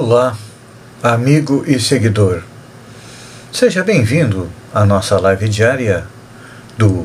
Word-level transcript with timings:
Olá, 0.00 0.38
amigo 1.02 1.64
e 1.66 1.80
seguidor. 1.80 2.44
Seja 3.52 3.82
bem-vindo 3.82 4.48
à 4.72 4.86
nossa 4.86 5.18
live 5.18 5.48
diária 5.48 6.06
do 6.78 7.04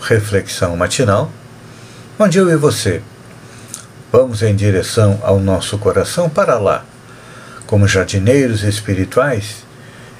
Reflexão 0.00 0.74
Matinal, 0.74 1.30
onde 2.18 2.38
eu 2.38 2.48
e 2.50 2.56
você 2.56 3.02
vamos 4.10 4.42
em 4.42 4.56
direção 4.56 5.20
ao 5.22 5.38
nosso 5.38 5.76
coração 5.76 6.30
para 6.30 6.58
lá, 6.58 6.82
como 7.66 7.86
jardineiros 7.86 8.62
espirituais, 8.62 9.56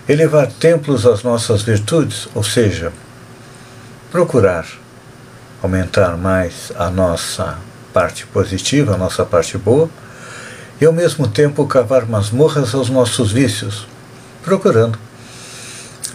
elevar 0.07 0.49
templos 0.49 1.07
às 1.07 1.23
nossas 1.23 1.63
virtudes, 1.63 2.29
ou 2.35 2.45
seja, 2.45 2.93
procurar 4.11 4.67
aumentar 5.63 6.19
mais 6.19 6.71
a 6.77 6.91
nossa 6.91 7.57
parte 7.95 8.27
positiva, 8.27 8.95
a 8.95 8.99
nossa 8.99 9.25
parte 9.25 9.57
boa 9.57 9.89
e 10.83 10.85
ao 10.85 10.93
mesmo 10.93 11.29
tempo 11.29 11.65
cavar 11.65 12.07
masmorras 12.07 12.75
aos 12.75 12.91
nossos 12.91 13.31
vícios, 13.31 13.87
procurando 14.43 14.99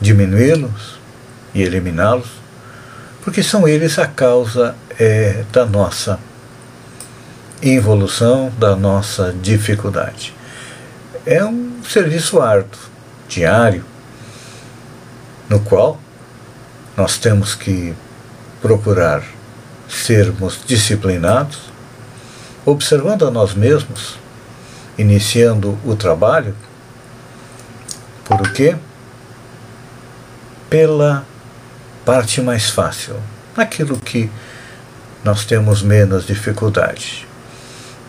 diminuí-los 0.02 1.00
e 1.53 1.61
eliminá-los, 1.61 2.28
porque 3.23 3.42
são 3.42 3.66
eles 3.66 3.97
a 3.97 4.05
causa 4.08 4.75
é, 5.00 5.45
da 5.53 5.66
nossa 5.66 6.19
involução, 7.64 8.52
da 8.59 8.75
nossa 8.75 9.33
dificuldade. 9.42 10.33
É 11.25 11.45
um 11.45 11.81
serviço 11.81 12.42
árduo, 12.42 12.77
diário, 13.30 13.86
no 15.47 15.61
qual 15.61 15.97
nós 16.97 17.17
temos 17.17 17.55
que 17.55 17.94
procurar 18.61 19.23
sermos 19.88 20.59
disciplinados, 20.67 21.58
observando 22.66 23.25
a 23.25 23.31
nós 23.31 23.53
mesmos 23.53 24.27
iniciando 24.98 25.78
o 25.86 25.95
trabalho. 25.95 26.56
Por 28.26 28.52
quê? 28.52 28.76
Pela 30.70 31.26
parte 32.04 32.42
mais 32.42 32.70
fácil, 32.70 33.16
aquilo 33.56 33.98
que 33.98 34.30
nós 35.23 35.45
temos 35.45 35.81
menos 35.81 36.26
dificuldade. 36.26 37.28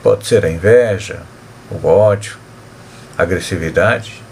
Pode 0.03 0.27
ser 0.27 0.45
a 0.45 0.51
inveja, 0.51 1.23
o 1.71 1.87
ódio, 1.87 2.37
a 3.17 3.23
agressividade. 3.23 4.23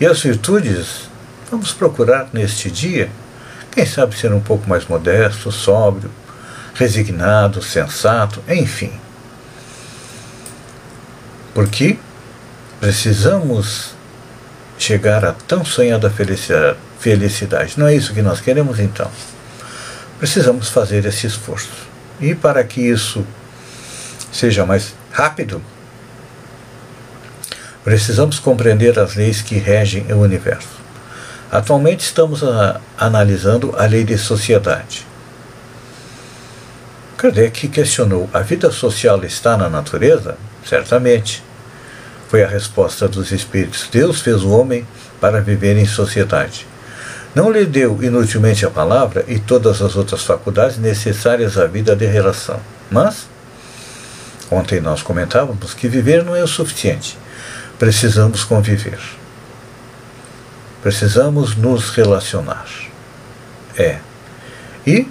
E 0.00 0.06
as 0.06 0.20
virtudes, 0.20 1.08
vamos 1.50 1.72
procurar 1.72 2.28
neste 2.32 2.70
dia, 2.70 3.10
quem 3.70 3.84
sabe 3.84 4.16
ser 4.16 4.32
um 4.32 4.40
pouco 4.40 4.68
mais 4.68 4.86
modesto, 4.86 5.52
sóbrio, 5.52 6.10
resignado, 6.74 7.62
sensato, 7.62 8.42
enfim 8.48 8.92
porque 11.58 11.98
precisamos 12.78 13.90
chegar 14.78 15.24
a 15.24 15.32
tão 15.32 15.64
sonhada 15.64 16.08
felicidade. 17.00 17.74
Não 17.76 17.88
é 17.88 17.96
isso 17.96 18.14
que 18.14 18.22
nós 18.22 18.40
queremos 18.40 18.78
então. 18.78 19.10
Precisamos 20.20 20.68
fazer 20.68 21.04
esse 21.04 21.26
esforço. 21.26 21.88
E 22.20 22.32
para 22.32 22.62
que 22.62 22.80
isso 22.80 23.26
seja 24.30 24.64
mais 24.64 24.94
rápido, 25.10 25.60
precisamos 27.82 28.38
compreender 28.38 28.96
as 28.96 29.16
leis 29.16 29.42
que 29.42 29.58
regem 29.58 30.06
o 30.12 30.18
universo. 30.18 30.78
Atualmente 31.50 32.04
estamos 32.04 32.44
a, 32.44 32.80
analisando 32.96 33.74
a 33.76 33.84
lei 33.84 34.04
de 34.04 34.16
sociedade. 34.16 35.04
Kardec 37.16 37.66
questionou: 37.66 38.30
a 38.32 38.42
vida 38.42 38.70
social 38.70 39.24
está 39.24 39.56
na 39.56 39.68
natureza? 39.68 40.38
Certamente. 40.64 41.47
Foi 42.28 42.44
a 42.44 42.48
resposta 42.48 43.08
dos 43.08 43.32
espíritos. 43.32 43.88
Deus 43.90 44.20
fez 44.20 44.42
o 44.42 44.50
homem 44.50 44.86
para 45.20 45.40
viver 45.40 45.76
em 45.76 45.86
sociedade. 45.86 46.66
Não 47.34 47.50
lhe 47.50 47.64
deu 47.64 48.02
inutilmente 48.02 48.66
a 48.66 48.70
palavra 48.70 49.24
e 49.28 49.38
todas 49.38 49.80
as 49.80 49.96
outras 49.96 50.22
faculdades 50.24 50.78
necessárias 50.78 51.56
à 51.56 51.66
vida 51.66 51.96
de 51.96 52.06
relação. 52.06 52.60
Mas, 52.90 53.28
ontem 54.50 54.80
nós 54.80 55.02
comentávamos 55.02 55.74
que 55.74 55.88
viver 55.88 56.24
não 56.24 56.34
é 56.36 56.42
o 56.42 56.48
suficiente. 56.48 57.18
Precisamos 57.78 58.44
conviver. 58.44 58.98
Precisamos 60.82 61.56
nos 61.56 61.90
relacionar. 61.90 62.66
É. 63.76 63.98
E 64.86 65.08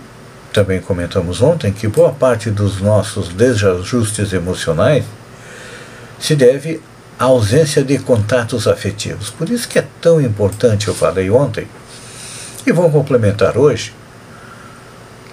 também 0.53 0.81
comentamos 0.81 1.41
ontem 1.41 1.72
que 1.72 1.88
boa 1.88 2.11
parte 2.11 2.49
dos 2.49 2.81
nossos 2.81 3.29
desajustes 3.29 4.34
emocionais 4.34 5.05
se 6.19 6.35
deve 6.35 6.81
a 7.19 7.25
ausência 7.25 7.83
de 7.83 7.97
contatos 7.97 8.67
afetivos. 8.67 9.29
Por 9.29 9.50
isso 9.50 9.67
que 9.67 9.79
é 9.79 9.88
tão 10.00 10.22
importante, 10.22 10.88
eu 10.88 10.94
falei 10.94 11.29
ontem, 11.29 11.67
e 12.66 12.72
vou 12.72 12.91
complementar 12.91 13.57
hoje, 13.57 13.94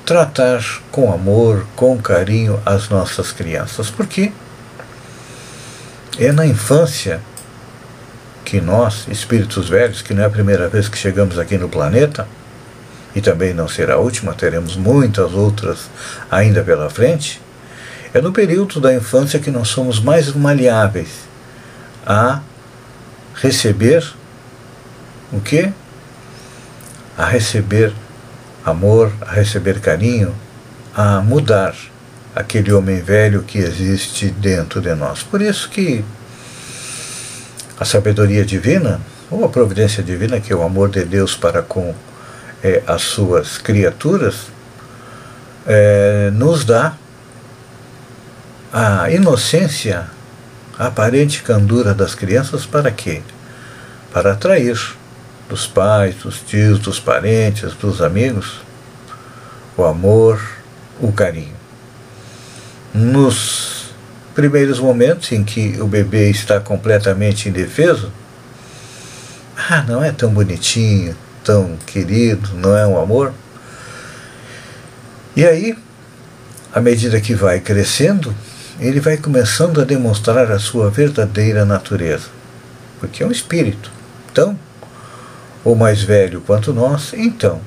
tratar 0.06 0.62
com 0.90 1.12
amor, 1.12 1.66
com 1.76 1.98
carinho 1.98 2.60
as 2.64 2.88
nossas 2.88 3.32
crianças, 3.32 3.90
porque 3.90 4.32
é 6.18 6.32
na 6.32 6.46
infância 6.46 7.20
que 8.44 8.60
nós, 8.60 9.06
espíritos 9.08 9.68
velhos, 9.68 10.00
que 10.00 10.14
não 10.14 10.22
é 10.22 10.26
a 10.26 10.30
primeira 10.30 10.68
vez 10.68 10.88
que 10.88 10.96
chegamos 10.96 11.38
aqui 11.38 11.58
no 11.58 11.68
planeta, 11.68 12.26
e 13.14 13.20
também 13.20 13.54
não 13.54 13.68
será 13.68 13.94
a 13.94 13.98
última, 13.98 14.34
teremos 14.34 14.76
muitas 14.76 15.32
outras 15.32 15.88
ainda 16.30 16.62
pela 16.62 16.88
frente, 16.90 17.40
é 18.12 18.20
no 18.20 18.32
período 18.32 18.80
da 18.80 18.94
infância 18.94 19.38
que 19.38 19.50
nós 19.50 19.68
somos 19.68 20.00
mais 20.00 20.32
maleáveis 20.32 21.33
a 22.06 22.40
receber 23.34 24.04
o 25.32 25.40
que? 25.40 25.72
A 27.16 27.26
receber 27.26 27.92
amor, 28.64 29.12
a 29.20 29.32
receber 29.32 29.80
carinho, 29.80 30.34
a 30.94 31.20
mudar 31.20 31.74
aquele 32.34 32.72
homem 32.72 33.00
velho 33.00 33.42
que 33.42 33.58
existe 33.58 34.30
dentro 34.30 34.80
de 34.80 34.94
nós. 34.94 35.22
Por 35.22 35.40
isso 35.40 35.68
que 35.68 36.04
a 37.78 37.84
sabedoria 37.84 38.44
divina, 38.44 39.00
ou 39.30 39.44
a 39.44 39.48
providência 39.48 40.02
divina, 40.02 40.40
que 40.40 40.52
é 40.52 40.56
o 40.56 40.62
amor 40.62 40.88
de 40.88 41.04
Deus 41.04 41.34
para 41.34 41.62
com 41.62 41.94
é, 42.62 42.82
as 42.86 43.02
suas 43.02 43.58
criaturas, 43.58 44.46
é, 45.66 46.30
nos 46.32 46.64
dá 46.64 46.94
a 48.72 49.10
inocência 49.10 50.06
a 50.78 50.86
aparente 50.86 51.42
candura 51.42 51.94
das 51.94 52.14
crianças 52.14 52.66
para 52.66 52.90
quê? 52.90 53.22
Para 54.12 54.32
atrair 54.32 54.78
dos 55.48 55.66
pais, 55.66 56.14
dos 56.16 56.40
tios, 56.40 56.78
dos 56.78 56.98
parentes, 56.98 57.72
dos 57.74 58.00
amigos 58.00 58.64
o 59.76 59.84
amor, 59.84 60.40
o 61.00 61.12
carinho. 61.12 61.54
Nos 62.92 63.92
primeiros 64.34 64.78
momentos 64.78 65.32
em 65.32 65.42
que 65.42 65.80
o 65.80 65.86
bebê 65.86 66.30
está 66.30 66.60
completamente 66.60 67.48
indefeso, 67.48 68.12
ah, 69.56 69.84
não 69.86 70.02
é 70.02 70.12
tão 70.12 70.30
bonitinho, 70.30 71.16
tão 71.42 71.76
querido, 71.86 72.54
não 72.54 72.76
é 72.76 72.86
um 72.86 73.00
amor? 73.00 73.32
E 75.36 75.44
aí, 75.44 75.76
à 76.72 76.80
medida 76.80 77.20
que 77.20 77.34
vai 77.34 77.58
crescendo, 77.58 78.34
ele 78.78 79.00
vai 79.00 79.16
começando 79.16 79.80
a 79.80 79.84
demonstrar 79.84 80.50
a 80.50 80.58
sua 80.58 80.90
verdadeira 80.90 81.64
natureza, 81.64 82.28
porque 83.00 83.22
é 83.22 83.26
um 83.26 83.30
espírito, 83.30 83.90
tão 84.32 84.58
ou 85.64 85.74
mais 85.74 86.02
velho 86.02 86.40
quanto 86.40 86.72
nós, 86.72 87.12
então, 87.14 87.60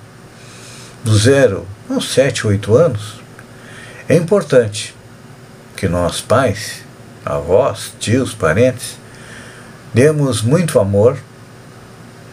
do 1.04 1.18
zero 1.18 1.65
aos 1.89 2.12
sete, 2.12 2.45
oito 2.45 2.75
anos, 2.75 3.21
é 4.09 4.15
importante 4.15 4.95
que 5.75 5.88
nós, 5.88 6.21
pais, 6.21 6.83
avós, 7.25 7.94
tios, 8.00 8.33
parentes, 8.33 8.98
demos 9.94 10.42
muito 10.42 10.80
amor, 10.80 11.18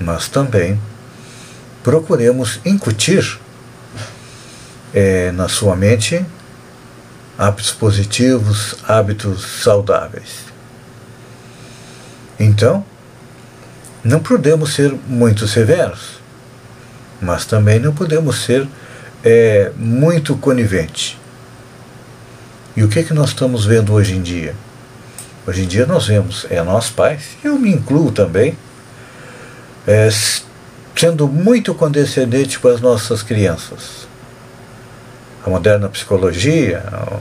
mas 0.00 0.28
também 0.28 0.80
procuremos 1.82 2.60
incutir 2.64 3.38
é, 4.92 5.32
na 5.32 5.48
sua 5.48 5.76
mente 5.76 6.24
hábitos 7.38 7.72
positivos, 7.72 8.76
hábitos 8.86 9.62
saudáveis. 9.62 10.44
Então, 12.38 12.84
não 14.02 14.20
podemos 14.20 14.74
ser 14.74 14.92
muito 15.06 15.46
severos, 15.48 16.20
mas 17.20 17.44
também 17.44 17.78
não 17.78 17.94
podemos 17.94 18.42
ser 18.42 18.68
é, 19.24 19.72
muito 19.76 20.36
coniventes. 20.36 21.16
E 22.76 22.82
o 22.82 22.88
que, 22.88 22.98
é 22.98 23.02
que 23.02 23.14
nós 23.14 23.30
estamos 23.30 23.64
vendo 23.64 23.92
hoje 23.92 24.14
em 24.14 24.22
dia? 24.22 24.54
Hoje 25.46 25.62
em 25.62 25.66
dia 25.66 25.86
nós 25.86 26.06
vemos, 26.06 26.46
é 26.50 26.62
nós 26.62 26.90
pais, 26.90 27.22
eu 27.42 27.58
me 27.58 27.70
incluo 27.70 28.10
também, 28.10 28.56
é, 29.86 30.08
sendo 30.96 31.28
muito 31.28 31.74
condescendente 31.74 32.58
com 32.58 32.68
as 32.68 32.80
nossas 32.80 33.22
crianças 33.22 34.13
a 35.44 35.50
moderna 35.50 35.88
psicologia, 35.88 36.82
a 36.90 37.18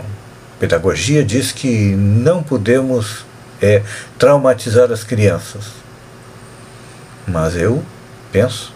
pedagogia 0.60 1.24
diz 1.24 1.52
que 1.52 1.94
não 1.94 2.42
podemos 2.42 3.26
é 3.62 3.82
traumatizar 4.18 4.92
as 4.92 5.04
crianças. 5.04 5.66
Mas 7.28 7.56
eu 7.56 7.84
penso 8.32 8.74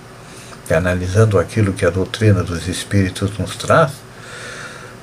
que, 0.65 0.73
analisando 0.73 1.39
aquilo 1.39 1.73
que 1.73 1.85
a 1.85 1.89
doutrina 1.89 2.43
dos 2.43 2.67
espíritos 2.67 3.37
nos 3.37 3.55
traz, 3.55 3.91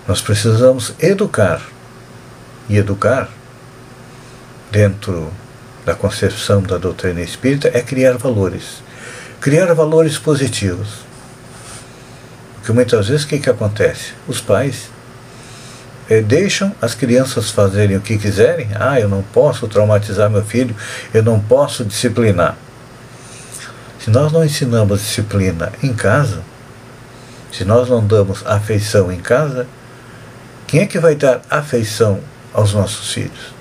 nós 0.06 0.20
precisamos 0.20 0.94
educar. 1.00 1.60
E 2.66 2.78
educar, 2.78 3.28
dentro 4.70 5.30
da 5.84 5.94
concepção 5.94 6.62
da 6.62 6.78
doutrina 6.78 7.20
espírita, 7.20 7.70
é 7.74 7.82
criar 7.82 8.16
valores. 8.16 8.82
Criar 9.40 9.72
valores 9.74 10.16
positivos. 10.16 11.04
Porque 12.64 12.72
muitas 12.72 13.08
vezes 13.08 13.26
o 13.26 13.28
que, 13.28 13.38
que 13.38 13.50
acontece? 13.50 14.14
Os 14.26 14.40
pais 14.40 14.88
é, 16.08 16.22
deixam 16.22 16.74
as 16.80 16.94
crianças 16.94 17.50
fazerem 17.50 17.94
o 17.94 18.00
que 18.00 18.16
quiserem. 18.16 18.70
Ah, 18.74 18.98
eu 18.98 19.06
não 19.06 19.20
posso 19.20 19.68
traumatizar 19.68 20.30
meu 20.30 20.42
filho, 20.42 20.74
eu 21.12 21.22
não 21.22 21.38
posso 21.38 21.84
disciplinar. 21.84 22.56
Se 24.00 24.08
nós 24.08 24.32
não 24.32 24.42
ensinamos 24.42 25.02
disciplina 25.02 25.72
em 25.82 25.92
casa, 25.92 26.40
se 27.52 27.66
nós 27.66 27.90
não 27.90 28.02
damos 28.02 28.42
afeição 28.46 29.12
em 29.12 29.20
casa, 29.20 29.66
quem 30.66 30.80
é 30.80 30.86
que 30.86 30.98
vai 30.98 31.14
dar 31.14 31.42
afeição 31.50 32.18
aos 32.54 32.72
nossos 32.72 33.12
filhos? 33.12 33.52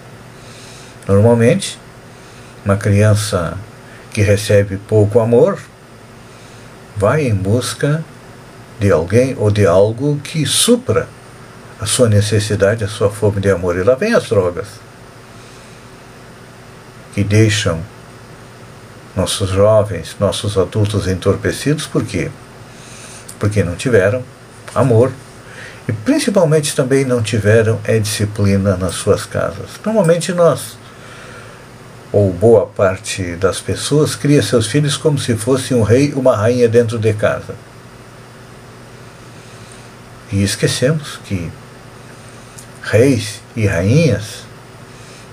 Normalmente, 1.05 1.77
uma 2.63 2.77
criança 2.77 3.57
que 4.13 4.21
recebe 4.21 4.77
pouco 4.77 5.19
amor 5.19 5.59
vai 6.95 7.27
em 7.27 7.35
busca 7.35 8.01
de 8.83 8.91
alguém 8.91 9.33
ou 9.39 9.49
de 9.49 9.65
algo 9.65 10.17
que 10.17 10.45
supra 10.45 11.07
a 11.79 11.85
sua 11.85 12.09
necessidade, 12.09 12.83
a 12.83 12.87
sua 12.89 13.09
fome 13.09 13.39
de 13.39 13.49
amor. 13.49 13.77
E 13.77 13.83
lá 13.83 13.95
vem 13.95 14.13
as 14.13 14.27
drogas, 14.27 14.67
que 17.13 17.23
deixam 17.23 17.79
nossos 19.15 19.49
jovens, 19.49 20.17
nossos 20.19 20.57
adultos 20.57 21.07
entorpecidos, 21.07 21.87
por 21.87 22.03
quê? 22.03 22.29
Porque 23.39 23.63
não 23.63 23.75
tiveram 23.75 24.21
amor 24.75 25.13
e 25.87 25.93
principalmente 25.93 26.75
também 26.75 27.05
não 27.05 27.23
tiveram 27.23 27.79
é, 27.85 27.97
disciplina 27.99 28.75
nas 28.75 28.95
suas 28.95 29.25
casas. 29.25 29.79
Normalmente 29.85 30.33
nós, 30.33 30.77
ou 32.11 32.33
boa 32.33 32.65
parte 32.65 33.37
das 33.37 33.61
pessoas, 33.61 34.13
cria 34.13 34.43
seus 34.43 34.67
filhos 34.67 34.97
como 34.97 35.17
se 35.17 35.37
fosse 35.37 35.73
um 35.73 35.83
rei, 35.83 36.11
uma 36.13 36.35
rainha 36.35 36.67
dentro 36.67 36.99
de 36.99 37.13
casa. 37.13 37.55
E 40.33 40.41
esquecemos 40.41 41.19
que 41.25 41.51
reis 42.81 43.39
e 43.55 43.67
rainhas 43.67 44.45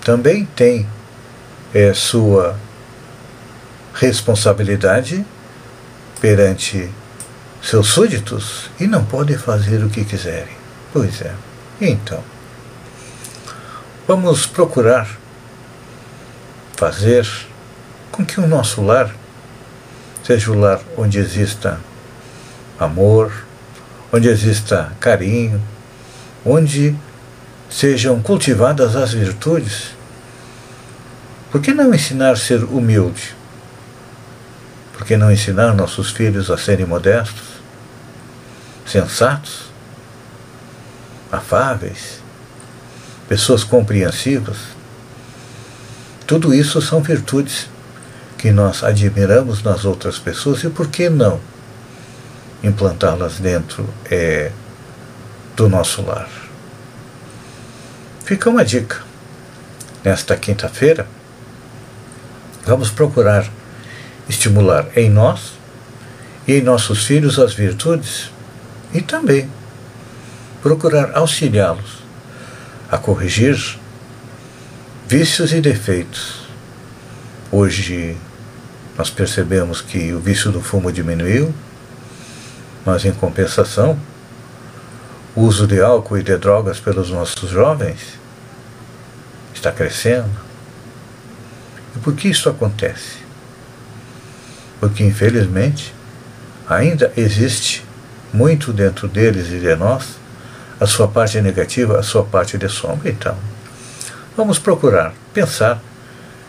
também 0.04 0.44
têm 0.44 0.86
é, 1.72 1.94
sua 1.94 2.54
responsabilidade 3.94 5.24
perante 6.20 6.90
seus 7.62 7.88
súditos 7.88 8.70
e 8.78 8.86
não 8.86 9.02
podem 9.02 9.38
fazer 9.38 9.82
o 9.82 9.88
que 9.88 10.04
quiserem. 10.04 10.54
Pois 10.92 11.22
é. 11.22 11.34
Então, 11.80 12.22
vamos 14.06 14.44
procurar 14.44 15.08
fazer 16.76 17.26
com 18.12 18.22
que 18.22 18.38
o 18.38 18.46
nosso 18.46 18.82
lar 18.82 19.14
seja 20.22 20.50
o 20.50 20.60
lar 20.60 20.78
onde 20.94 21.18
exista 21.18 21.80
amor, 22.78 23.49
onde 24.12 24.28
exista 24.28 24.92
carinho, 24.98 25.62
onde 26.44 26.96
sejam 27.70 28.20
cultivadas 28.20 28.96
as 28.96 29.12
virtudes. 29.12 29.90
Por 31.50 31.60
que 31.60 31.72
não 31.72 31.94
ensinar 31.94 32.32
a 32.32 32.36
ser 32.36 32.64
humilde? 32.64 33.34
Por 34.92 35.06
que 35.06 35.16
não 35.16 35.30
ensinar 35.30 35.74
nossos 35.74 36.10
filhos 36.10 36.50
a 36.50 36.58
serem 36.58 36.86
modestos, 36.86 37.60
sensatos, 38.86 39.70
afáveis, 41.30 42.20
pessoas 43.28 43.64
compreensivas? 43.64 44.58
Tudo 46.26 46.54
isso 46.54 46.80
são 46.82 47.00
virtudes 47.00 47.68
que 48.36 48.50
nós 48.52 48.82
admiramos 48.84 49.62
nas 49.62 49.84
outras 49.84 50.18
pessoas 50.18 50.62
e 50.62 50.68
por 50.68 50.88
que 50.88 51.08
não 51.08 51.40
implantá-las 52.62 53.38
dentro 53.38 53.88
é, 54.10 54.50
do 55.56 55.68
nosso 55.68 56.02
lar? 56.02 56.28
Fica 58.24 58.48
uma 58.48 58.64
dica. 58.64 59.02
Nesta 60.04 60.36
quinta-feira, 60.36 61.06
vamos 62.64 62.90
procurar 62.90 63.50
estimular 64.28 64.86
em 64.96 65.10
nós 65.10 65.52
e 66.46 66.54
em 66.54 66.62
nossos 66.62 67.04
filhos 67.04 67.38
as 67.38 67.52
virtudes 67.52 68.30
e 68.94 69.00
também 69.00 69.50
procurar 70.62 71.16
auxiliá-los 71.16 71.98
a 72.90 72.98
corrigir 72.98 73.56
vícios 75.06 75.52
e 75.52 75.60
defeitos. 75.60 76.48
Hoje 77.50 78.16
nós 78.96 79.10
percebemos 79.10 79.80
que 79.80 80.12
o 80.12 80.20
vício 80.20 80.52
do 80.52 80.60
fumo 80.60 80.92
diminuiu, 80.92 81.52
mas 82.84 83.04
em 83.04 83.12
compensação, 83.12 83.98
o 85.34 85.42
uso 85.42 85.66
de 85.66 85.80
álcool 85.80 86.18
e 86.18 86.22
de 86.22 86.36
drogas 86.36 86.80
pelos 86.80 87.10
nossos 87.10 87.50
jovens 87.50 88.18
está 89.54 89.70
crescendo. 89.70 90.30
E 91.96 91.98
por 91.98 92.14
que 92.14 92.28
isso 92.28 92.48
acontece? 92.48 93.20
porque 94.80 95.04
infelizmente 95.04 95.94
ainda 96.66 97.12
existe 97.16 97.84
muito 98.32 98.72
dentro 98.72 99.06
deles 99.06 99.48
e 99.48 99.58
de 99.58 99.76
nós 99.76 100.18
a 100.80 100.86
sua 100.86 101.06
parte 101.06 101.40
negativa, 101.42 101.98
a 101.98 102.02
sua 102.02 102.24
parte 102.24 102.56
de 102.56 102.68
sombra. 102.68 103.10
Então, 103.10 103.36
vamos 104.34 104.58
procurar 104.58 105.12
pensar, 105.34 105.78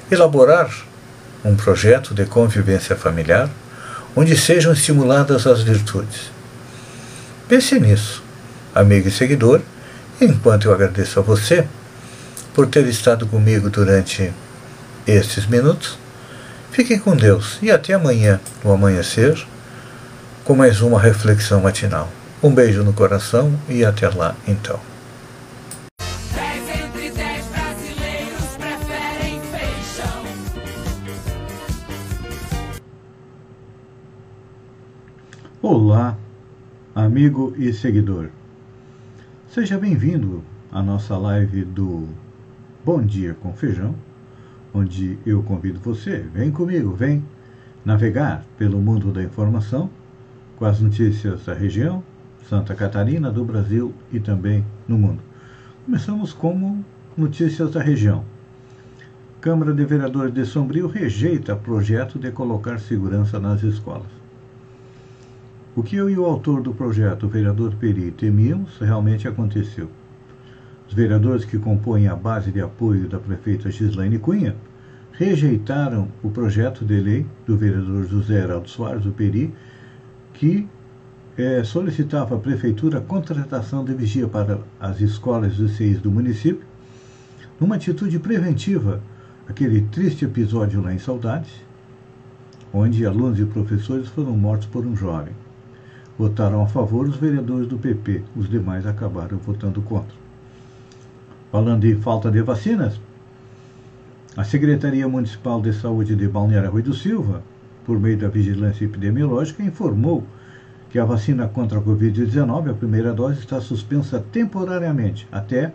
elaborar 0.10 0.72
um 1.44 1.56
projeto 1.56 2.14
de 2.14 2.26
convivência 2.26 2.96
familiar 2.96 3.50
onde 4.16 4.38
sejam 4.38 4.74
estimuladas 4.74 5.48
as 5.48 5.62
virtudes. 5.62 6.32
Pense 7.48 7.80
nisso, 7.80 8.24
amigo 8.74 9.08
e 9.08 9.12
seguidor, 9.12 9.62
enquanto 10.20 10.66
eu 10.66 10.74
agradeço 10.74 11.20
a 11.20 11.24
você 11.24 11.66
por 12.54 12.68
ter 12.68 12.86
estado 12.88 13.26
comigo 13.26 13.70
durante 13.70 14.32
estes 15.08 15.46
minutos 15.46 15.98
Fiquem 16.72 16.98
com 16.98 17.18
Deus 17.18 17.58
e 17.62 17.70
até 17.70 17.94
amanhã, 17.94 18.40
no 18.64 18.72
amanhecer, 18.72 19.38
com 20.46 20.56
mais 20.56 20.82
uma 20.82 21.02
reflexão 21.02 21.60
matinal. 21.60 22.10
Um 22.42 22.50
beijo 22.50 22.82
no 22.82 22.94
coração 22.94 23.60
e 23.68 23.84
até 23.84 24.08
lá, 24.08 24.36
então. 24.48 24.91
Amigo 37.22 37.54
e 37.56 37.72
seguidor. 37.72 38.30
Seja 39.48 39.78
bem-vindo 39.78 40.44
à 40.72 40.82
nossa 40.82 41.16
live 41.16 41.64
do 41.64 42.08
Bom 42.84 43.00
Dia 43.04 43.36
com 43.40 43.54
Feijão 43.54 43.94
onde 44.74 45.20
eu 45.24 45.44
convido 45.44 45.80
você, 45.80 46.18
vem 46.18 46.50
comigo, 46.50 46.96
vem 46.96 47.24
navegar 47.86 48.44
pelo 48.58 48.82
mundo 48.82 49.12
da 49.12 49.22
informação 49.22 49.88
com 50.56 50.66
as 50.66 50.80
notícias 50.80 51.46
da 51.46 51.54
região, 51.54 52.04
Santa 52.50 52.74
Catarina, 52.74 53.30
do 53.30 53.46
Brasil 53.46 53.94
e 54.12 54.20
também 54.20 54.66
no 54.88 54.98
mundo. 54.98 55.20
Começamos 55.86 56.34
com 56.34 56.84
notícias 57.16 57.70
da 57.70 57.84
região. 57.84 58.26
Câmara 59.40 59.76
de 59.76 59.86
Vereadores 59.86 60.34
de 60.34 60.44
Sombrio 60.44 60.88
rejeita 60.88 61.56
projeto 61.56 62.18
de 62.18 62.32
colocar 62.32 62.80
segurança 62.80 63.40
nas 63.40 63.62
escolas. 63.62 64.21
O 65.74 65.82
que 65.82 65.96
eu 65.96 66.10
e 66.10 66.18
o 66.18 66.26
autor 66.26 66.62
do 66.62 66.74
projeto, 66.74 67.26
o 67.26 67.30
vereador 67.30 67.74
Peri, 67.76 68.12
temíamos, 68.12 68.78
realmente 68.78 69.26
aconteceu. 69.26 69.90
Os 70.86 70.94
vereadores 70.94 71.46
que 71.46 71.58
compõem 71.58 72.10
a 72.10 72.16
base 72.16 72.52
de 72.52 72.60
apoio 72.60 73.08
da 73.08 73.18
prefeita 73.18 73.72
Gislaine 73.72 74.20
Cunha 74.20 74.54
rejeitaram 75.14 76.10
o 76.22 76.30
projeto 76.30 76.84
de 76.84 77.00
lei 77.00 77.26
do 77.46 77.56
vereador 77.56 78.06
José 78.06 78.44
Heraldo 78.44 78.70
Soares, 78.70 79.06
do 79.06 79.14
Peri, 79.14 79.54
que 80.34 80.68
é, 81.38 81.64
solicitava 81.64 82.36
à 82.36 82.38
prefeitura 82.38 82.98
a 82.98 83.02
contratação 83.02 83.86
de 83.86 83.94
vigia 83.94 84.28
para 84.28 84.60
as 84.78 85.00
escolas 85.00 85.56
dos 85.56 85.78
seis 85.78 86.02
do 86.02 86.12
município, 86.12 86.66
numa 87.58 87.76
atitude 87.76 88.20
preventiva 88.20 89.02
aquele 89.48 89.84
triste 89.84 90.26
episódio 90.26 90.82
lá 90.82 90.94
em 90.94 91.00
Saudades, 91.00 91.64
onde 92.74 93.06
alunos 93.06 93.40
e 93.40 93.46
professores 93.46 94.10
foram 94.10 94.36
mortos 94.36 94.68
por 94.68 94.86
um 94.86 94.98
jovem. 94.98 95.34
Votaram 96.22 96.62
a 96.62 96.68
favor 96.68 97.08
os 97.08 97.16
vereadores 97.16 97.68
do 97.68 97.80
PP, 97.80 98.22
os 98.36 98.48
demais 98.48 98.86
acabaram 98.86 99.40
votando 99.40 99.82
contra. 99.82 100.14
Falando 101.52 101.84
em 101.86 101.96
falta 101.96 102.30
de 102.30 102.44
vacinas, 102.44 103.02
A 104.38 104.44
Secretaria 104.44 105.08
Municipal 105.08 105.60
de 105.60 105.74
Saúde 105.74 106.16
de 106.16 106.28
Balneário 106.28 106.70
Rui 106.70 106.84
do 106.84 106.94
Silva, 106.94 107.42
por 107.88 108.00
meio 108.00 108.20
da 108.20 108.28
Vigilância 108.28 108.86
Epidemiológica, 108.86 109.64
informou 109.64 110.24
que 110.92 111.00
a 111.00 111.06
vacina 111.06 111.48
contra 111.48 111.80
a 111.80 111.82
Covid-19, 111.82 112.70
a 112.70 112.76
primeira 112.76 113.12
dose, 113.14 113.40
está 113.40 113.60
suspensa 113.60 114.24
temporariamente 114.32 115.28
até 115.32 115.74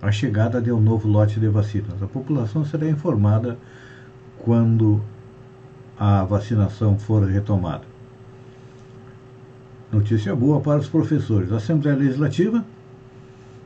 a 0.00 0.10
chegada 0.10 0.62
de 0.62 0.72
um 0.72 0.80
novo 0.80 1.06
lote 1.06 1.38
de 1.38 1.48
vacinas. 1.48 2.02
A 2.02 2.06
população 2.06 2.64
será 2.64 2.88
informada 2.88 3.58
quando 4.38 5.02
a 5.98 6.24
vacinação 6.24 6.98
for 6.98 7.22
retomada. 7.22 7.87
Notícia 9.90 10.36
boa 10.36 10.60
para 10.60 10.80
os 10.80 10.86
professores. 10.86 11.50
A 11.50 11.56
Assembleia 11.56 11.96
Legislativa 11.96 12.62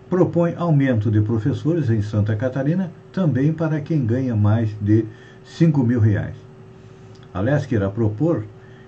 propõe 0.09 0.55
aumento 0.57 1.11
de 1.11 1.21
professores 1.21 1.91
em 1.91 2.01
Santa 2.01 2.37
Catarina 2.37 2.93
também 3.13 3.53
para 3.53 3.81
quem 3.81 4.07
ganha 4.07 4.37
mais 4.37 4.71
de 4.81 5.05
5 5.45 5.83
mil 5.83 5.99
reais. 5.99 6.37
Aliás, 7.35 7.71
irá 7.73 7.91
propor 7.91 8.45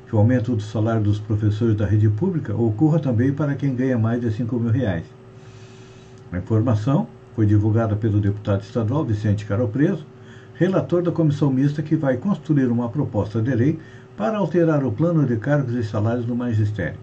que 0.07 0.15
o 0.15 0.19
aumento 0.21 0.55
do 0.55 0.63
salário 0.63 1.03
dos 1.03 1.19
professores 1.19 1.75
da 1.75 1.85
rede 1.85 2.09
pública 2.09 2.55
ocorra 2.55 3.01
também 3.01 3.33
para 3.33 3.57
quem 3.57 3.75
ganha 3.75 3.99
mais 3.99 4.21
de 4.21 4.31
5 4.31 4.57
mil 4.57 4.71
reais. 4.71 5.05
A 6.31 6.39
informação 6.39 7.09
foi 7.35 7.47
divulgada 7.47 7.97
pelo 7.97 8.21
deputado 8.21 8.63
estadual 8.63 9.05
Vicente 9.05 9.45
Caro 9.45 9.67
Preso, 9.67 10.07
relator 10.55 11.03
da 11.03 11.11
comissão 11.11 11.51
mista 11.51 11.83
que 11.83 11.97
vai 11.97 12.17
construir 12.17 12.67
uma 12.67 12.89
proposta 12.89 13.43
de 13.43 13.53
lei 13.57 13.79
para 14.17 14.39
alterar 14.39 14.85
o 14.85 14.93
plano 14.93 15.27
de 15.27 15.37
cargos 15.37 15.75
e 15.75 15.83
salários 15.83 16.27
do 16.27 16.37
magistério. 16.37 16.97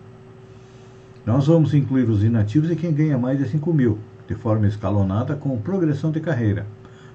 Nós 1.25 1.45
vamos 1.45 1.73
incluir 1.73 2.09
os 2.09 2.23
inativos 2.23 2.71
e 2.71 2.75
quem 2.75 2.91
ganha 2.91 3.17
mais 3.17 3.37
de 3.37 3.47
5 3.47 3.73
mil, 3.73 3.99
de 4.27 4.33
forma 4.33 4.67
escalonada 4.67 5.35
com 5.35 5.55
progressão 5.59 6.11
de 6.11 6.19
carreira, 6.19 6.65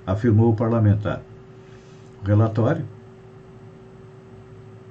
afirmou 0.06 0.52
o 0.52 0.56
parlamentar. 0.56 1.22
O 2.22 2.26
relatório 2.26 2.84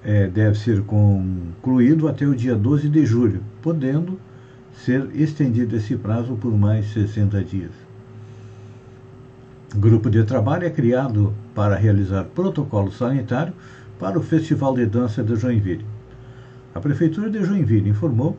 é, 0.03 0.27
deve 0.27 0.57
ser 0.57 0.81
concluído 0.83 2.07
até 2.07 2.25
o 2.25 2.35
dia 2.35 2.55
12 2.55 2.89
de 2.89 3.05
julho, 3.05 3.41
podendo 3.61 4.19
ser 4.75 5.09
estendido 5.15 5.75
esse 5.75 5.95
prazo 5.95 6.35
por 6.35 6.51
mais 6.55 6.91
60 6.91 7.41
dias. 7.43 7.71
O 9.73 9.79
grupo 9.79 10.09
de 10.09 10.23
trabalho 10.23 10.65
é 10.65 10.69
criado 10.69 11.33
para 11.53 11.75
realizar 11.75 12.25
protocolo 12.25 12.91
sanitário 12.91 13.53
para 13.97 14.19
o 14.19 14.23
Festival 14.23 14.75
de 14.75 14.85
Dança 14.85 15.23
de 15.23 15.35
Joinville. 15.35 15.85
A 16.73 16.79
Prefeitura 16.81 17.29
de 17.29 17.43
Joinville 17.43 17.89
informou 17.89 18.37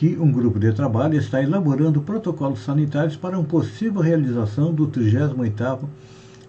que 0.00 0.16
um 0.18 0.32
grupo 0.32 0.58
de 0.58 0.72
trabalho 0.72 1.18
está 1.18 1.42
elaborando 1.42 2.00
protocolos 2.00 2.60
sanitários 2.60 3.16
para 3.16 3.38
uma 3.38 3.46
possível 3.46 4.00
realização 4.00 4.72
do 4.72 4.88
38º 4.88 5.86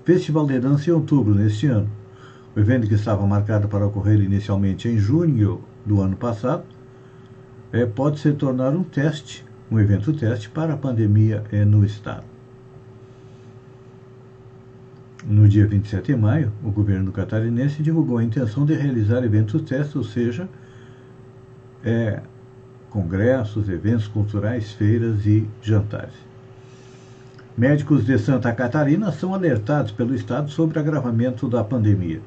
Festival 0.06 0.48
de 0.48 0.58
Dança 0.58 0.90
em 0.90 0.94
outubro 0.94 1.36
neste 1.36 1.68
ano. 1.68 1.90
O 2.56 2.60
evento 2.62 2.88
que 2.88 2.94
estava 2.94 3.28
marcado 3.28 3.68
para 3.68 3.86
ocorrer 3.86 4.22
inicialmente 4.22 4.88
em 4.88 4.98
junho 4.98 5.62
do 5.86 6.00
ano 6.00 6.16
passado 6.16 6.64
é, 7.74 7.86
pode 7.86 8.22
se 8.22 8.32
tornar 8.32 8.74
um 8.74 8.84
teste, 8.84 9.44
um 9.70 9.78
evento 9.78 10.14
teste 10.14 10.50
para 10.50 10.76
a 10.76 10.78
pandemia 10.78 11.44
é, 11.52 11.66
no 11.66 11.84
estado. 11.84 12.24
No 15.26 15.46
dia 15.50 15.68
27 15.68 16.14
de 16.14 16.16
maio, 16.16 16.54
o 16.64 16.72
governo 16.72 17.12
catarinense 17.12 17.84
divulgou 17.84 18.18
a 18.18 18.24
intenção 18.24 18.66
de 18.66 18.76
realizar 18.76 19.26
eventos 19.26 19.62
teste, 19.64 19.98
ou 19.98 20.06
seja, 20.06 20.48
é, 21.84 22.22
congressos, 22.92 23.70
eventos 23.70 24.08
culturais, 24.08 24.74
feiras 24.74 25.26
e 25.26 25.48
jantares. 25.62 26.14
Médicos 27.58 28.06
de 28.06 28.20
Santa 28.20 28.54
Catarina 28.54 29.12
são 29.12 29.34
alertados 29.34 29.92
pelo 29.92 30.14
Estado 30.14 30.52
sobre 30.52 30.78
o 30.78 30.82
agravamento 30.82 31.48
da 31.48 31.64
pandemia. 31.64 32.22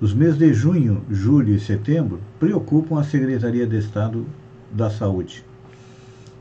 Os 0.00 0.12
meses 0.12 0.36
de 0.36 0.52
junho, 0.52 1.02
julho 1.10 1.54
e 1.54 1.60
setembro 1.60 2.20
preocupam 2.38 3.00
a 3.00 3.04
Secretaria 3.04 3.66
de 3.66 3.78
Estado 3.78 4.26
da 4.70 4.90
Saúde. 4.90 5.44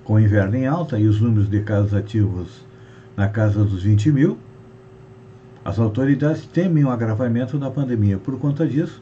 Com 0.03 0.15
o 0.15 0.19
inverno 0.19 0.55
em 0.55 0.67
alta 0.67 0.99
e 0.99 1.07
os 1.07 1.21
números 1.21 1.49
de 1.49 1.61
casos 1.61 1.93
ativos 1.93 2.65
na 3.15 3.27
casa 3.29 3.63
dos 3.63 3.83
20 3.83 4.11
mil, 4.11 4.37
as 5.63 5.79
autoridades 5.79 6.45
temem 6.45 6.83
o 6.83 6.89
agravamento 6.89 7.57
da 7.57 7.71
pandemia. 7.71 8.17
Por 8.17 8.37
conta 8.37 8.67
disso, 8.67 9.01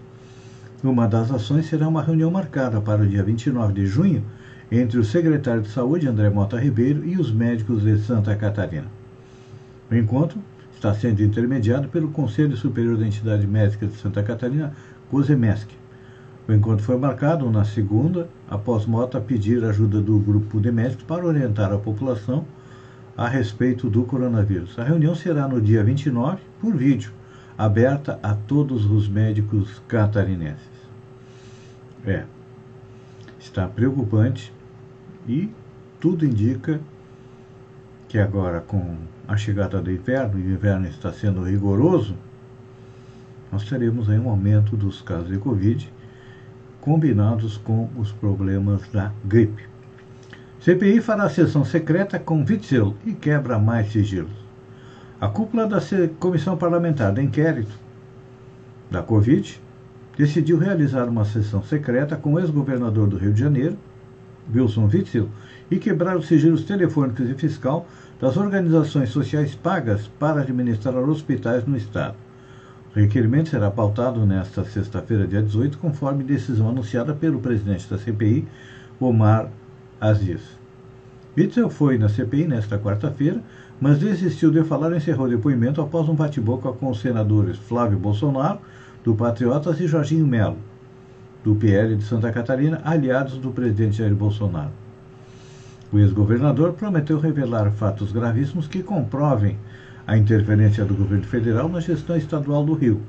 uma 0.87 1.07
das 1.07 1.31
ações 1.31 1.67
será 1.67 1.87
uma 1.87 2.03
reunião 2.03 2.29
marcada 2.29 2.81
para 2.81 3.03
o 3.03 3.07
dia 3.07 3.23
29 3.23 3.73
de 3.73 3.85
junho 3.85 4.23
entre 4.69 4.99
o 4.99 5.03
secretário 5.03 5.61
de 5.61 5.69
Saúde, 5.69 6.07
André 6.07 6.29
Mota 6.29 6.59
Ribeiro, 6.59 7.05
e 7.05 7.17
os 7.17 7.31
médicos 7.31 7.83
de 7.83 7.97
Santa 7.99 8.35
Catarina. 8.35 8.87
O 9.89 9.95
encontro 9.95 10.39
está 10.73 10.93
sendo 10.93 11.23
intermediado 11.23 11.87
pelo 11.87 12.09
Conselho 12.09 12.57
Superior 12.57 12.97
da 12.97 13.07
Entidade 13.07 13.47
Médica 13.47 13.87
de 13.87 13.95
Santa 13.95 14.21
Catarina, 14.21 14.73
COSEMESC. 15.09 15.69
O 16.47 16.51
encontro 16.51 16.83
foi 16.83 16.97
marcado 16.97 17.49
na 17.49 17.63
segunda, 17.63 18.27
após 18.49 18.85
Mota 18.85 19.21
pedir 19.21 19.63
ajuda 19.63 20.01
do 20.01 20.19
grupo 20.19 20.59
de 20.59 20.71
médicos 20.71 21.05
para 21.05 21.25
orientar 21.25 21.71
a 21.71 21.77
população 21.77 22.45
a 23.15 23.29
respeito 23.29 23.89
do 23.89 24.03
coronavírus. 24.03 24.77
A 24.77 24.83
reunião 24.83 25.15
será 25.15 25.47
no 25.47 25.61
dia 25.61 25.83
29, 25.83 26.39
por 26.59 26.75
vídeo, 26.75 27.13
aberta 27.57 28.19
a 28.21 28.33
todos 28.33 28.85
os 28.85 29.07
médicos 29.07 29.81
catarinenses. 29.87 30.72
É, 32.05 32.25
está 33.39 33.67
preocupante 33.67 34.53
e 35.27 35.49
tudo 35.99 36.25
indica 36.25 36.79
que 38.09 38.19
agora 38.19 38.59
com 38.59 38.97
a 39.27 39.37
chegada 39.37 39.81
do 39.81 39.91
inverno, 39.91 40.39
e 40.39 40.43
o 40.43 40.51
inverno 40.51 40.85
está 40.87 41.11
sendo 41.11 41.43
rigoroso, 41.43 42.15
nós 43.51 43.63
teremos 43.69 44.09
aí 44.09 44.19
um 44.19 44.29
aumento 44.29 44.75
dos 44.75 45.01
casos 45.01 45.29
de 45.29 45.37
Covid 45.37 45.91
combinados 46.81 47.57
com 47.57 47.89
os 47.97 48.11
problemas 48.11 48.81
da 48.89 49.11
gripe. 49.23 49.63
CPI 50.59 51.01
fará 51.01 51.29
sessão 51.29 51.63
secreta 51.63 52.19
com 52.19 52.43
Witzel 52.43 52.95
e 53.05 53.13
quebra 53.13 53.57
mais 53.57 53.91
sigilos. 53.91 54.31
A 55.19 55.27
cúpula 55.27 55.65
da 55.65 55.79
Comissão 56.19 56.57
Parlamentar 56.57 57.13
de 57.13 57.21
Inquérito 57.21 57.77
da 58.91 59.01
Covid 59.01 59.61
decidiu 60.17 60.57
realizar 60.57 61.05
uma 61.05 61.25
sessão 61.25 61.63
secreta 61.63 62.15
com 62.15 62.33
o 62.33 62.39
ex-governador 62.39 63.07
do 63.07 63.17
Rio 63.17 63.33
de 63.33 63.39
Janeiro, 63.39 63.77
Wilson 64.53 64.89
Witzel, 64.91 65.29
e 65.71 65.77
quebrar 65.77 66.17
os 66.17 66.27
sigilos 66.27 66.63
telefônicos 66.63 67.29
e 67.29 67.33
fiscal 67.33 67.87
das 68.19 68.37
organizações 68.37 69.09
sociais 69.09 69.55
pagas 69.55 70.07
para 70.19 70.41
administrar 70.41 70.95
hospitais 70.97 71.65
no 71.65 71.75
Estado. 71.75 72.15
O 72.95 72.99
requerimento 72.99 73.49
será 73.49 73.71
pautado 73.71 74.23
nesta 74.25 74.63
sexta-feira, 74.63 75.25
dia 75.25 75.41
18, 75.41 75.79
conforme 75.79 76.23
decisão 76.23 76.69
anunciada 76.69 77.13
pelo 77.13 77.39
presidente 77.39 77.89
da 77.89 77.97
CPI, 77.97 78.47
Omar 78.99 79.49
Aziz. 79.99 80.41
Witzel 81.35 81.71
foi 81.71 81.97
na 81.97 82.07
CPI 82.07 82.47
nesta 82.47 82.77
quarta-feira, 82.77 83.41
mas 83.81 83.97
desistiu 83.97 84.51
de 84.51 84.63
falar 84.63 84.93
e 84.93 84.97
encerrou 84.97 85.25
o 85.25 85.29
depoimento 85.29 85.81
após 85.81 86.07
um 86.07 86.13
bate-boca 86.13 86.71
com 86.73 86.89
os 86.89 87.01
senadores 87.01 87.57
Flávio 87.57 87.97
Bolsonaro, 87.97 88.59
do 89.03 89.15
Patriotas, 89.15 89.79
e 89.79 89.87
Jorginho 89.87 90.25
Melo, 90.25 90.57
do 91.43 91.55
PL 91.55 91.95
de 91.95 92.03
Santa 92.03 92.31
Catarina, 92.31 92.81
aliados 92.83 93.37
do 93.37 93.51
presidente 93.51 93.97
Jair 93.97 94.15
Bolsonaro. 94.15 94.71
O 95.91 95.99
ex-governador 95.99 96.73
prometeu 96.73 97.19
revelar 97.19 97.71
fatos 97.71 98.11
gravíssimos 98.11 98.67
que 98.67 98.81
comprovem 98.81 99.57
a 100.07 100.17
interferência 100.17 100.83
do 100.83 100.95
governo 100.95 101.25
federal 101.25 101.69
na 101.69 101.79
gestão 101.79 102.15
estadual 102.15 102.65
do 102.65 102.73
Rio 102.73 103.01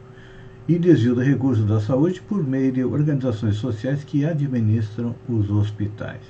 e 0.68 0.78
desvio 0.78 1.14
de 1.14 1.22
recursos 1.22 1.66
da 1.66 1.80
saúde 1.80 2.20
por 2.22 2.42
meio 2.42 2.72
de 2.72 2.84
organizações 2.84 3.56
sociais 3.56 4.02
que 4.04 4.24
administram 4.24 5.14
os 5.28 5.50
hospitais. 5.50 6.20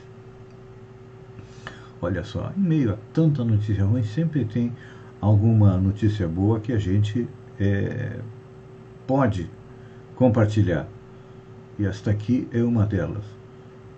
Olha 2.01 2.25
só, 2.25 2.53
em 2.57 2.61
meio 2.61 2.93
a 2.93 2.97
tanta 3.13 3.45
notícia 3.45 3.85
ruim, 3.85 4.03
sempre 4.03 4.45
tem 4.45 4.73
alguma 5.21 5.77
notícia 5.79 6.29
boa 6.29 6.61
que 6.61 6.73
a 6.73 6.79
gente 6.79 7.27
é, 7.59 8.19
pode 9.07 9.51
compartilhar. 10.17 10.87
E 11.79 11.85
esta 11.85 12.11
aqui 12.11 12.49
é 12.53 12.63
uma 12.63 12.87
delas. 12.87 13.25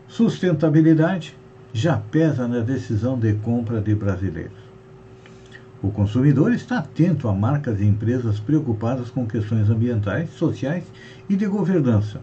Sustentabilidade 0.09 1.37
já 1.73 1.97
pesa 1.97 2.49
na 2.49 2.61
decisão 2.61 3.19
de 3.19 3.35
compra 3.35 3.81
de 3.81 3.95
brasileiros. 3.95 4.67
O 5.83 5.91
consumidor 5.91 6.53
está 6.53 6.79
atento 6.79 7.29
a 7.29 7.35
marcas 7.35 7.81
e 7.81 7.85
empresas 7.85 8.41
preocupadas 8.41 9.11
com 9.11 9.27
questões 9.27 9.69
ambientais, 9.69 10.31
sociais 10.31 10.85
e 11.29 11.37
de 11.37 11.47
governança, 11.47 12.21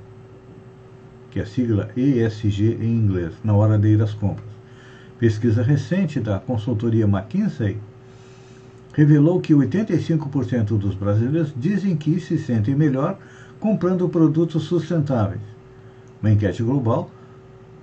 que 1.29 1.39
é 1.39 1.43
a 1.43 1.45
sigla 1.45 1.89
ESG 1.95 2.79
em 2.81 2.95
inglês, 2.95 3.33
na 3.43 3.53
hora 3.53 3.77
de 3.77 3.89
ir 3.89 4.01
às 4.01 4.13
compras. 4.13 4.49
Pesquisa 5.19 5.61
recente 5.61 6.19
da 6.19 6.39
consultoria 6.39 7.05
McKinsey 7.05 7.77
revelou 8.93 9.41
que 9.41 9.53
85% 9.53 10.77
dos 10.77 10.95
brasileiros 10.95 11.53
dizem 11.57 11.97
que 11.97 12.19
se 12.19 12.37
sentem 12.37 12.75
melhor 12.75 13.17
comprando 13.59 14.07
produtos 14.07 14.63
sustentáveis. 14.63 15.41
Uma 16.21 16.31
enquete 16.31 16.63
global 16.63 17.09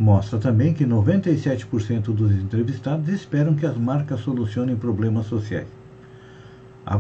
Mostra 0.01 0.39
também 0.39 0.73
que 0.73 0.87
97% 0.87 2.05
dos 2.15 2.33
entrevistados 2.33 3.07
esperam 3.11 3.55
que 3.55 3.67
as 3.67 3.77
marcas 3.77 4.21
solucionem 4.21 4.75
problemas 4.75 5.27
sociais. 5.27 5.67
A 6.87 6.99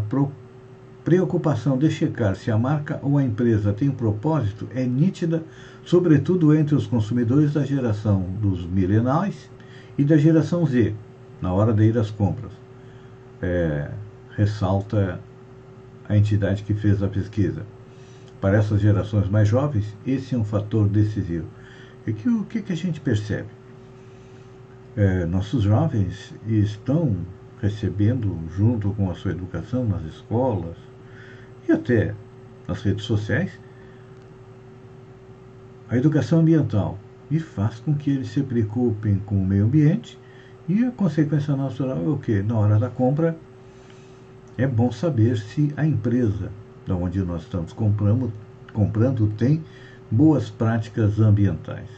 preocupação 1.03 1.79
de 1.79 1.91
checar 1.91 2.37
se 2.37 2.51
a 2.51 2.59
marca 2.59 3.01
ou 3.03 3.17
a 3.17 3.25
empresa 3.25 3.73
tem 3.73 3.89
um 3.89 3.95
propósito 3.95 4.69
é 4.75 4.85
nítida, 4.85 5.43
sobretudo 5.83 6.55
entre 6.55 6.75
os 6.75 6.87
consumidores 6.87 7.55
da 7.55 7.65
geração 7.65 8.21
dos 8.39 8.67
milenais 8.67 9.51
e 9.97 10.05
da 10.05 10.19
geração 10.19 10.67
Z, 10.67 10.93
na 11.41 11.55
hora 11.55 11.73
de 11.73 11.85
ir 11.85 11.97
às 11.97 12.11
compras. 12.11 12.53
É, 13.43 13.91
ressalta 14.37 15.21
a 16.09 16.17
entidade 16.17 16.63
que 16.63 16.75
fez 16.75 17.03
a 17.03 17.09
pesquisa. 17.09 17.65
Para 18.41 18.57
essas 18.57 18.81
gerações 18.81 19.29
mais 19.29 19.49
jovens, 19.49 19.97
esse 20.07 20.35
é 20.35 20.39
um 20.39 20.45
fator 20.45 20.89
decisivo. 20.89 21.47
E 22.07 22.13
que, 22.13 22.29
o 22.29 22.45
que, 22.45 22.63
que 22.63 22.73
a 22.73 22.77
gente 22.77 23.01
percebe? 23.01 23.49
É, 24.97 25.25
nossos 25.27 25.63
jovens 25.63 26.35
estão 26.47 27.17
recebendo, 27.61 28.39
junto 28.57 28.91
com 28.93 29.11
a 29.11 29.15
sua 29.15 29.33
educação 29.33 29.85
nas 29.85 30.03
escolas 30.03 30.77
e 31.69 31.73
até 31.73 32.15
nas 32.67 32.83
redes 32.83 33.05
sociais, 33.05 33.53
a 35.89 35.97
educação 35.97 36.41
ambiental 36.41 36.99
e 37.31 37.39
faz 37.39 37.81
com 37.81 37.95
que 37.95 38.11
eles 38.11 38.29
se 38.29 38.43
preocupem 38.43 39.19
com 39.19 39.37
o 39.41 39.47
meio 39.47 39.65
ambiente 39.65 40.19
e 40.71 40.85
a 40.85 40.93
consequência 40.93 41.57
natural 41.57 41.99
é 42.05 42.09
o 42.09 42.17
que? 42.17 42.43
Na 42.45 42.57
hora 42.57 42.79
da 42.79 42.89
compra, 42.89 43.37
é 44.57 44.69
bom 44.69 44.93
saber 44.93 45.37
se 45.37 45.73
a 45.77 45.85
empresa 45.85 46.53
da 46.87 46.95
onde 46.95 47.21
nós 47.23 47.43
estamos 47.43 47.73
comprando, 47.73 48.33
comprando 48.73 49.27
tem 49.37 49.65
boas 50.09 50.49
práticas 50.49 51.19
ambientais. 51.19 51.89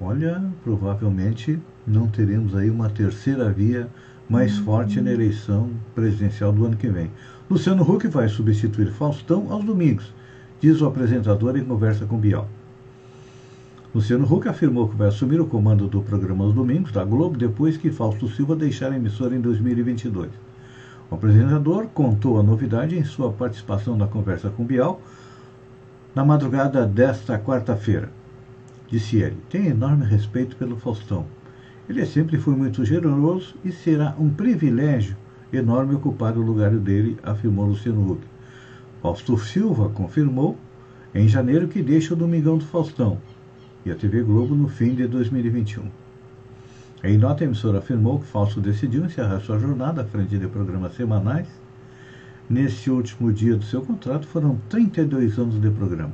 Olha, 0.00 0.40
provavelmente 0.62 1.58
não 1.84 2.06
teremos 2.06 2.54
aí 2.54 2.70
uma 2.70 2.88
terceira 2.88 3.50
via 3.50 3.88
mais 4.28 4.56
forte 4.58 5.00
na 5.00 5.10
eleição 5.10 5.70
presidencial 5.96 6.52
do 6.52 6.66
ano 6.66 6.76
que 6.76 6.88
vem. 6.88 7.10
Luciano 7.50 7.82
Huck 7.82 8.06
vai 8.06 8.28
substituir 8.28 8.92
Faustão 8.92 9.52
aos 9.52 9.64
domingos, 9.64 10.14
diz 10.60 10.80
o 10.80 10.86
apresentador 10.86 11.56
em 11.56 11.64
conversa 11.64 12.06
com 12.06 12.18
Bial. 12.18 12.48
Luciano 13.94 14.24
Huck 14.24 14.48
afirmou 14.48 14.88
que 14.88 14.96
vai 14.96 15.08
assumir 15.08 15.40
o 15.40 15.46
comando 15.46 15.86
do 15.86 16.02
programa 16.02 16.44
aos 16.44 16.52
domingos 16.52 16.90
da 16.90 17.04
Globo 17.04 17.38
depois 17.38 17.76
que 17.76 17.90
Fausto 17.90 18.28
Silva 18.28 18.56
deixar 18.56 18.90
a 18.90 18.96
emissora 18.96 19.36
em 19.36 19.40
2022. 19.40 20.30
O 21.10 21.14
apresentador 21.14 21.86
contou 21.86 22.40
a 22.40 22.42
novidade 22.42 22.98
em 22.98 23.04
sua 23.04 23.32
participação 23.32 23.96
na 23.96 24.08
conversa 24.08 24.50
com 24.50 24.64
Bial 24.64 25.00
na 26.14 26.24
madrugada 26.24 26.84
desta 26.84 27.38
quarta-feira. 27.38 28.10
Disse 28.88 29.18
ele: 29.18 29.36
Tenho 29.48 29.70
enorme 29.70 30.04
respeito 30.04 30.56
pelo 30.56 30.76
Faustão 30.76 31.26
ele 31.88 32.06
sempre 32.06 32.38
foi 32.38 32.54
muito 32.54 32.84
generoso 32.84 33.54
e 33.62 33.70
será 33.70 34.14
um 34.18 34.30
privilégio 34.30 35.16
enorme 35.52 35.94
ocupar 35.94 36.36
o 36.36 36.42
lugar 36.42 36.70
dele, 36.70 37.18
afirmou 37.22 37.66
Luciano 37.66 38.12
Huck. 38.12 38.22
Fausto 39.02 39.36
Silva 39.38 39.90
confirmou 39.90 40.56
em 41.14 41.28
janeiro 41.28 41.68
que 41.68 41.82
deixa 41.82 42.14
o 42.14 42.16
Domingão 42.16 42.56
do 42.56 42.64
Faustão 42.64 43.18
e 43.84 43.90
a 43.90 43.94
TV 43.94 44.22
Globo 44.22 44.54
no 44.54 44.68
fim 44.68 44.94
de 44.94 45.06
2021. 45.06 45.84
Em 47.02 47.18
nota, 47.18 47.44
a 47.44 47.46
emissora 47.46 47.78
afirmou 47.78 48.18
que 48.18 48.26
Fausto 48.26 48.60
decidiu 48.60 49.04
encerrar 49.04 49.40
sua 49.40 49.58
jornada 49.58 50.00
à 50.00 50.04
frente 50.04 50.38
de 50.38 50.46
programas 50.48 50.94
semanais. 50.94 51.46
Nesse 52.48 52.90
último 52.90 53.30
dia 53.30 53.56
do 53.56 53.64
seu 53.64 53.82
contrato, 53.82 54.26
foram 54.26 54.58
32 54.70 55.38
anos 55.38 55.60
de 55.60 55.70
programa. 55.70 56.12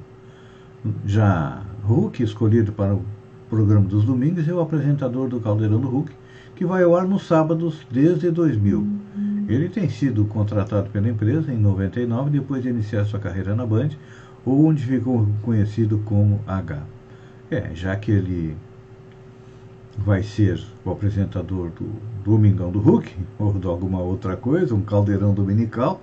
Já 1.06 1.62
Huck, 1.88 2.22
escolhido 2.22 2.72
para 2.72 2.94
o 2.94 3.04
programa 3.48 3.86
dos 3.86 4.04
domingos 4.04 4.48
é 4.48 4.52
o 4.52 4.60
apresentador 4.60 5.28
do 5.28 5.40
Caldeirão 5.40 5.80
do 5.80 5.88
Hulk, 5.88 6.10
que 6.56 6.64
vai 6.64 6.82
ao 6.82 6.96
ar 6.96 7.06
nos 7.06 7.26
sábados 7.26 7.86
desde 7.90 8.30
2000. 8.30 8.86
Ele 9.48 9.68
tem 9.68 9.88
sido 9.88 10.24
contratado 10.24 10.90
pela 10.90 11.08
empresa 11.08 11.52
em 11.52 11.58
99, 11.58 12.30
depois 12.30 12.62
de 12.62 12.68
iniciar 12.68 13.04
sua 13.04 13.20
carreira 13.20 13.54
na 13.54 13.66
Band, 13.66 13.90
onde 14.44 14.84
ficou 14.84 15.28
conhecido 15.42 15.98
como 16.04 16.40
H. 16.46 16.82
É, 17.50 17.74
já 17.74 17.96
que 17.96 18.12
ele 18.12 18.56
vai 19.98 20.22
ser 20.22 20.62
o 20.84 20.90
apresentador 20.92 21.70
do 21.70 21.90
Domingão 22.24 22.70
do 22.70 22.78
Hulk, 22.78 23.12
ou 23.40 23.52
de 23.52 23.66
alguma 23.66 24.00
outra 24.00 24.36
coisa, 24.36 24.72
um 24.72 24.82
caldeirão 24.82 25.34
dominical, 25.34 26.00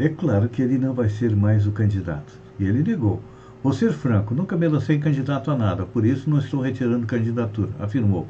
é 0.00 0.08
claro 0.08 0.48
que 0.48 0.60
ele 0.60 0.76
não 0.76 0.92
vai 0.92 1.08
ser 1.08 1.36
mais 1.36 1.64
o 1.66 1.72
candidato. 1.72 2.32
E 2.58 2.64
ele 2.64 2.82
negou. 2.82 3.22
Vou 3.62 3.72
ser 3.72 3.92
franco, 3.92 4.34
nunca 4.34 4.56
me 4.56 4.66
lancei 4.66 4.98
candidato 4.98 5.50
a 5.50 5.56
nada, 5.56 5.86
por 5.86 6.04
isso 6.04 6.28
não 6.28 6.38
estou 6.38 6.60
retirando 6.60 7.06
candidatura, 7.06 7.70
afirmou. 7.78 8.26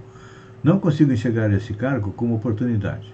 Não 0.62 0.78
consigo 0.78 1.12
enxergar 1.12 1.50
esse 1.50 1.72
cargo 1.72 2.12
como 2.12 2.34
oportunidade. 2.34 3.12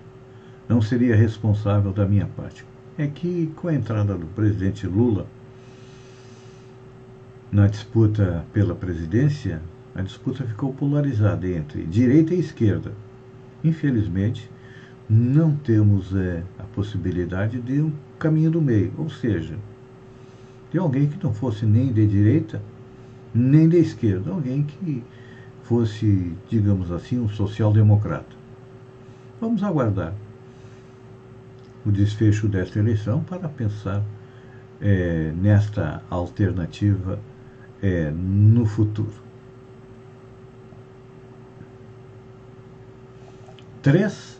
Não 0.68 0.82
seria 0.82 1.14
responsável 1.14 1.92
da 1.92 2.04
minha 2.04 2.26
parte. 2.26 2.66
É 2.98 3.06
que, 3.06 3.52
com 3.56 3.68
a 3.68 3.74
entrada 3.74 4.14
do 4.14 4.26
presidente 4.26 4.86
Lula 4.86 5.26
na 7.52 7.66
disputa 7.66 8.44
pela 8.52 8.74
presidência, 8.74 9.60
a 9.94 10.02
disputa 10.02 10.44
ficou 10.44 10.72
polarizada 10.72 11.48
entre 11.48 11.84
direita 11.84 12.34
e 12.34 12.40
esquerda. 12.40 12.92
Infelizmente, 13.64 14.48
não 15.08 15.56
temos 15.56 16.14
é, 16.14 16.44
a 16.58 16.62
possibilidade 16.62 17.60
de 17.60 17.80
um 17.80 17.92
caminho 18.18 18.52
do 18.52 18.62
meio, 18.62 18.92
ou 18.96 19.10
seja, 19.10 19.56
de 20.70 20.78
alguém 20.78 21.08
que 21.08 21.22
não 21.22 21.34
fosse 21.34 21.66
nem 21.66 21.92
de 21.92 22.06
direita, 22.06 22.62
nem 23.34 23.68
de 23.68 23.78
esquerda, 23.78 24.30
alguém 24.30 24.62
que 24.62 25.02
fosse, 25.64 26.32
digamos 26.48 26.92
assim, 26.92 27.18
um 27.18 27.28
social-democrata. 27.28 28.36
Vamos 29.40 29.64
aguardar 29.64 30.14
o 31.84 31.90
desfecho 31.90 32.46
desta 32.46 32.78
eleição 32.78 33.24
para 33.24 33.48
pensar 33.48 34.04
é, 34.80 35.32
nesta 35.36 36.02
alternativa 36.08 37.18
é, 37.82 38.10
no 38.10 38.66
futuro. 38.66 39.12
Três 43.82 44.38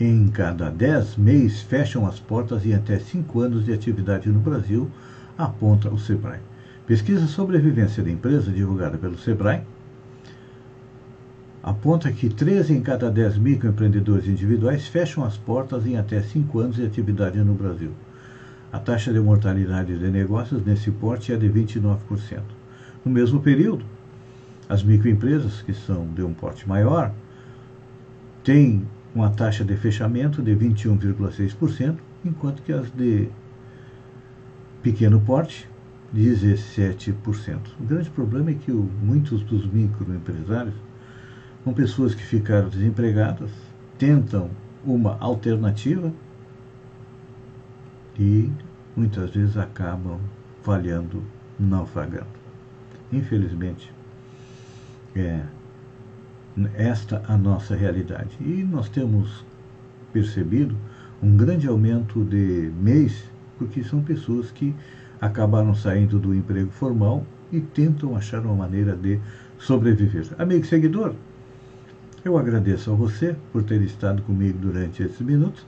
em 0.00 0.28
cada 0.28 0.70
10 0.70 1.16
meses 1.16 1.60
fecham 1.60 2.06
as 2.06 2.18
portas 2.18 2.64
em 2.64 2.72
até 2.72 2.98
5 2.98 3.40
anos 3.40 3.64
de 3.64 3.72
atividade 3.72 4.30
no 4.30 4.40
Brasil, 4.40 4.90
aponta 5.36 5.90
o 5.90 5.98
SEBRAE. 5.98 6.40
Pesquisa 6.86 7.26
Sobrevivência 7.26 8.02
da 8.02 8.10
Empresa, 8.10 8.50
divulgada 8.50 8.96
pelo 8.96 9.18
SEBRAE, 9.18 9.62
aponta 11.62 12.10
que 12.10 12.30
13 12.30 12.72
em 12.72 12.80
cada 12.80 13.10
10 13.10 13.36
microempreendedores 13.36 14.26
individuais 14.26 14.86
fecham 14.86 15.22
as 15.22 15.36
portas 15.36 15.86
em 15.86 15.98
até 15.98 16.22
5 16.22 16.58
anos 16.58 16.76
de 16.76 16.86
atividade 16.86 17.38
no 17.38 17.52
Brasil. 17.52 17.90
A 18.72 18.78
taxa 18.78 19.12
de 19.12 19.18
mortalidade 19.18 19.98
de 19.98 20.10
negócios 20.10 20.64
nesse 20.64 20.92
porte 20.92 21.32
é 21.32 21.36
de 21.36 21.48
29%. 21.48 21.98
No 23.04 23.10
mesmo 23.10 23.40
período, 23.40 23.84
as 24.68 24.84
microempresas, 24.84 25.60
que 25.62 25.74
são 25.74 26.06
de 26.06 26.22
um 26.22 26.32
porte 26.32 26.68
maior, 26.68 27.12
têm 28.44 28.86
uma 29.12 29.30
taxa 29.30 29.64
de 29.64 29.76
fechamento 29.76 30.40
de 30.40 30.54
21,6%, 30.54 31.96
enquanto 32.24 32.62
que 32.62 32.72
as 32.72 32.88
de 32.92 33.28
pequeno 34.82 35.20
porte, 35.20 35.68
17%. 36.14 37.58
O 37.80 37.84
grande 37.84 38.10
problema 38.10 38.50
é 38.50 38.54
que 38.54 38.70
muitos 38.70 39.42
dos 39.42 39.66
microempresários 39.66 40.74
são 41.64 41.72
pessoas 41.72 42.14
que 42.14 42.22
ficaram 42.22 42.68
desempregadas, 42.68 43.50
tentam 43.98 44.50
uma 44.84 45.16
alternativa 45.18 46.12
e 48.20 48.52
muitas 48.94 49.30
vezes 49.30 49.56
acabam 49.56 50.20
falhando, 50.62 51.22
naufragando. 51.58 52.26
Infelizmente, 53.10 53.90
é, 55.16 55.40
esta 56.74 57.22
a 57.26 57.36
nossa 57.36 57.74
realidade. 57.74 58.36
E 58.40 58.62
nós 58.62 58.90
temos 58.90 59.42
percebido 60.12 60.76
um 61.22 61.34
grande 61.34 61.66
aumento 61.66 62.22
de 62.22 62.70
mês, 62.78 63.24
porque 63.58 63.82
são 63.82 64.02
pessoas 64.02 64.50
que 64.50 64.74
acabaram 65.18 65.74
saindo 65.74 66.18
do 66.18 66.34
emprego 66.34 66.70
formal 66.70 67.24
e 67.50 67.60
tentam 67.60 68.16
achar 68.16 68.44
uma 68.44 68.54
maneira 68.54 68.94
de 68.94 69.18
sobreviver. 69.58 70.26
Amigo 70.38 70.66
seguidor, 70.66 71.14
eu 72.22 72.36
agradeço 72.36 72.92
a 72.92 72.94
você 72.94 73.34
por 73.50 73.62
ter 73.62 73.80
estado 73.80 74.22
comigo 74.22 74.58
durante 74.58 75.02
esses 75.02 75.20
minutos. 75.20 75.64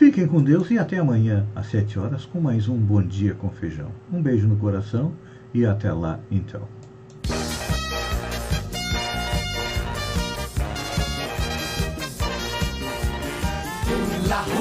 Fiquem 0.00 0.26
com 0.26 0.42
Deus 0.42 0.70
e 0.70 0.78
até 0.78 0.96
amanhã 0.96 1.46
às 1.54 1.66
7 1.66 1.98
horas 1.98 2.24
com 2.24 2.40
mais 2.40 2.70
um 2.70 2.78
Bom 2.78 3.02
Dia 3.02 3.34
com 3.34 3.50
Feijão. 3.50 3.92
Um 4.10 4.22
beijo 4.22 4.48
no 4.48 4.56
coração 4.56 5.12
e 5.52 5.66
até 5.66 5.92
lá 5.92 6.18
então. 6.30 6.66
hula. 14.26 14.59